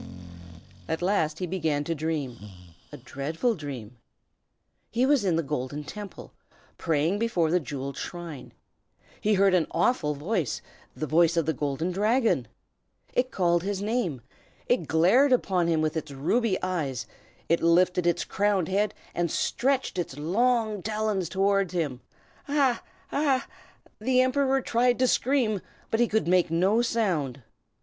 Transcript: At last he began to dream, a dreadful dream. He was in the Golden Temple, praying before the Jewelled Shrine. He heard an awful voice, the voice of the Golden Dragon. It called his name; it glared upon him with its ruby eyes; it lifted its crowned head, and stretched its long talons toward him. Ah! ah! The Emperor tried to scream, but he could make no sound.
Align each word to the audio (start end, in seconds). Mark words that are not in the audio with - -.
At 0.87 1.03
last 1.03 1.37
he 1.37 1.45
began 1.45 1.83
to 1.83 1.93
dream, 1.93 2.39
a 2.91 2.97
dreadful 2.97 3.53
dream. 3.53 3.97
He 4.89 5.05
was 5.05 5.23
in 5.23 5.35
the 5.35 5.43
Golden 5.43 5.83
Temple, 5.83 6.33
praying 6.79 7.19
before 7.19 7.51
the 7.51 7.59
Jewelled 7.59 7.97
Shrine. 7.97 8.51
He 9.19 9.35
heard 9.35 9.53
an 9.53 9.67
awful 9.69 10.15
voice, 10.15 10.59
the 10.95 11.05
voice 11.05 11.37
of 11.37 11.45
the 11.45 11.53
Golden 11.53 11.91
Dragon. 11.91 12.47
It 13.13 13.29
called 13.29 13.61
his 13.61 13.79
name; 13.79 14.21
it 14.65 14.87
glared 14.87 15.31
upon 15.31 15.67
him 15.67 15.81
with 15.81 15.95
its 15.95 16.09
ruby 16.11 16.57
eyes; 16.63 17.05
it 17.47 17.61
lifted 17.61 18.07
its 18.07 18.23
crowned 18.25 18.69
head, 18.69 18.95
and 19.13 19.29
stretched 19.29 19.99
its 19.99 20.17
long 20.17 20.81
talons 20.81 21.29
toward 21.29 21.73
him. 21.73 22.01
Ah! 22.47 22.81
ah! 23.11 23.45
The 23.99 24.21
Emperor 24.21 24.61
tried 24.63 24.97
to 24.97 25.07
scream, 25.07 25.61
but 25.91 25.99
he 25.99 26.07
could 26.07 26.27
make 26.27 26.49
no 26.49 26.81
sound. 26.81 27.43